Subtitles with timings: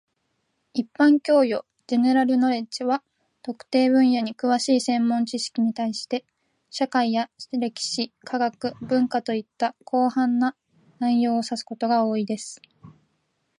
[0.77, 1.53] 一般教養
[1.89, 2.91] （general knowledge） は、
[3.47, 6.25] 特定分野に詳しい専門知識に対して、
[6.71, 10.55] 社会や歴史、科学、文化といった広範な
[10.97, 12.59] 内容を指すことが多いです。